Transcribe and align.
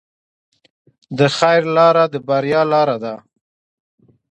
د 1.17 1.19
خیر 1.37 1.63
لاره 1.75 2.03
د 2.13 2.15
بریا 2.27 2.61
لاره 2.73 2.97
ده. 3.03 3.15